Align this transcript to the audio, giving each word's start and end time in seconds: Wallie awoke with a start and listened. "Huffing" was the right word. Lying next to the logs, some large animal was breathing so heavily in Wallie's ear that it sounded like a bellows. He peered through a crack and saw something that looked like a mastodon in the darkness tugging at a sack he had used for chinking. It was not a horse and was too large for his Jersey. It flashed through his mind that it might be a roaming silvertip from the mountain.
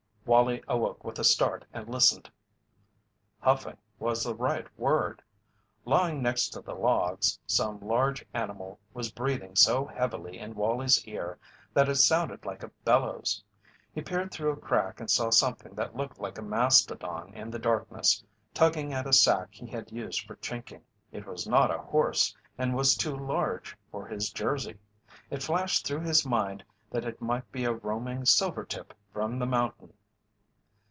Wallie 0.23 0.63
awoke 0.67 1.03
with 1.03 1.19
a 1.19 1.25
start 1.25 1.65
and 1.73 1.89
listened. 1.89 2.31
"Huffing" 3.39 3.75
was 3.99 4.23
the 4.23 4.33
right 4.35 4.65
word. 4.79 5.21
Lying 5.83 6.21
next 6.21 6.49
to 6.49 6.61
the 6.61 6.75
logs, 6.75 7.37
some 7.45 7.81
large 7.81 8.23
animal 8.33 8.79
was 8.93 9.11
breathing 9.11 9.57
so 9.57 9.83
heavily 9.83 10.37
in 10.37 10.53
Wallie's 10.53 11.03
ear 11.05 11.37
that 11.73 11.89
it 11.89 11.95
sounded 11.95 12.45
like 12.45 12.63
a 12.63 12.69
bellows. 12.85 13.43
He 13.93 13.99
peered 14.01 14.31
through 14.31 14.51
a 14.51 14.55
crack 14.57 15.01
and 15.01 15.11
saw 15.11 15.31
something 15.31 15.73
that 15.73 15.97
looked 15.97 16.19
like 16.19 16.37
a 16.37 16.41
mastodon 16.43 17.33
in 17.33 17.49
the 17.51 17.59
darkness 17.59 18.23
tugging 18.53 18.93
at 18.93 19.07
a 19.07 19.11
sack 19.13 19.49
he 19.51 19.65
had 19.65 19.91
used 19.91 20.21
for 20.25 20.35
chinking. 20.35 20.83
It 21.11 21.25
was 21.25 21.45
not 21.45 21.73
a 21.73 21.79
horse 21.79 22.33
and 22.57 22.75
was 22.77 22.95
too 22.95 23.17
large 23.17 23.75
for 23.91 24.07
his 24.07 24.29
Jersey. 24.29 24.77
It 25.29 25.43
flashed 25.43 25.85
through 25.85 26.01
his 26.01 26.25
mind 26.25 26.63
that 26.91 27.05
it 27.05 27.21
might 27.21 27.51
be 27.51 27.65
a 27.65 27.73
roaming 27.73 28.23
silvertip 28.25 28.93
from 29.11 29.37
the 29.37 29.47
mountain. 29.47 29.93